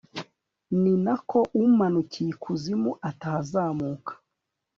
ni 0.81 0.93
na 1.05 1.15
ko 1.29 1.39
umanukiye 1.61 2.29
ikuzimu 2.35 2.91
atahazamuka 3.09 4.11